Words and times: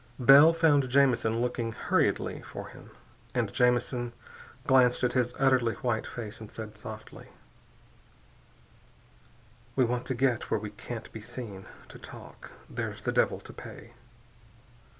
Bell 0.17 0.51
found 0.51 0.89
Jamison 0.89 1.41
looking 1.41 1.73
unhurriedly 1.75 2.41
for 2.41 2.69
him. 2.69 2.89
And 3.35 3.53
Jamison 3.53 4.13
glanced 4.65 5.03
at 5.03 5.13
his 5.13 5.35
utterly 5.37 5.75
white 5.75 6.07
face 6.07 6.41
and 6.41 6.51
said 6.51 6.75
softly: 6.75 7.27
"We 9.75 9.85
want 9.85 10.07
to 10.07 10.15
get 10.15 10.49
where 10.49 10.59
we 10.59 10.71
can't 10.71 11.13
be 11.13 11.21
seen, 11.21 11.67
to 11.87 11.99
talk. 11.99 12.49
There's 12.67 13.01
the 13.01 13.11
devil 13.11 13.39
to 13.41 13.53
pay." 13.53 13.93